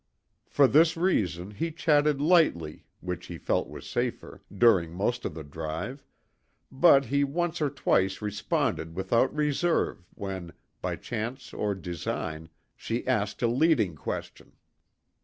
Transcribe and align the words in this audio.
For 0.47 0.65
this 0.67 0.97
reason, 0.97 1.51
he 1.51 1.71
chatted 1.71 2.19
lightly, 2.19 2.85
which 3.01 3.27
he 3.27 3.37
felt 3.37 3.69
was 3.69 3.87
safer, 3.87 4.41
during 4.51 4.91
most 4.93 5.25
of 5.25 5.35
the 5.35 5.43
drive, 5.43 6.03
but 6.71 7.05
he 7.05 7.23
once 7.23 7.61
or 7.61 7.69
twice 7.69 8.19
responded 8.19 8.95
without 8.95 9.31
reserve 9.31 10.07
when, 10.15 10.53
by 10.81 10.95
chance 10.95 11.53
or 11.53 11.75
design, 11.75 12.49
she 12.75 13.05
asked 13.05 13.43
a 13.43 13.47
leading 13.47 13.93
question. 13.95 14.53